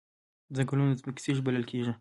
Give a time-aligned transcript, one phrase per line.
[0.55, 1.87] ځنګلونه د ځمکې سږي بلل کیږي